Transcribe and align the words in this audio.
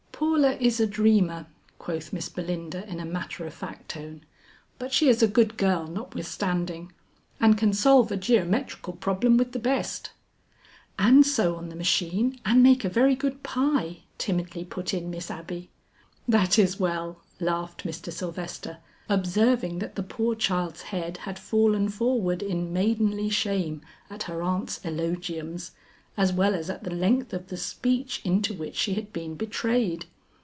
"Paula 0.23 0.51
is 0.57 0.79
a 0.79 0.85
dreamer," 0.85 1.47
quoth 1.79 2.13
Miss 2.13 2.29
Belinda 2.29 2.87
in 2.87 2.99
a 2.99 3.05
matter 3.05 3.43
of 3.47 3.55
fact 3.55 3.89
tone, 3.89 4.21
"but 4.77 4.93
she 4.93 5.09
is 5.09 5.23
a 5.23 5.27
good 5.27 5.57
girl 5.57 5.87
notwithstanding 5.87 6.91
and 7.39 7.57
can 7.57 7.73
solve 7.73 8.11
a 8.11 8.17
geometrical 8.17 8.93
problem 8.93 9.35
with 9.35 9.51
the 9.51 9.57
best." 9.57 10.11
"And 10.99 11.25
sew 11.25 11.55
on 11.55 11.69
the 11.69 11.75
machine 11.75 12.39
and 12.45 12.61
make 12.61 12.85
a 12.85 12.89
very 12.89 13.15
good 13.15 13.41
pie," 13.41 14.01
timidly 14.19 14.63
put 14.63 14.93
in 14.93 15.09
Miss 15.09 15.31
Abby. 15.31 15.71
"That 16.27 16.59
is 16.59 16.79
well," 16.79 17.21
laughed 17.39 17.83
Mr. 17.83 18.13
Sylvester, 18.13 18.77
observing 19.09 19.79
that 19.79 19.95
the 19.95 20.03
poor 20.03 20.35
child's 20.35 20.83
head 20.83 21.17
had 21.17 21.39
fallen 21.39 21.89
forward 21.89 22.43
in 22.43 22.71
maidenly 22.71 23.29
shame 23.31 23.81
at 24.07 24.23
her 24.23 24.43
aunts' 24.43 24.81
elogiums 24.85 25.71
as 26.17 26.31
well 26.33 26.53
as 26.53 26.69
at 26.69 26.83
the 26.83 26.91
length 26.93 27.31
of 27.33 27.47
the 27.47 27.55
speech 27.57 28.21
into 28.25 28.53
which 28.53 28.75
she 28.75 28.93
had 28.95 29.11
been 29.13 29.33
betrayed. 29.33 30.05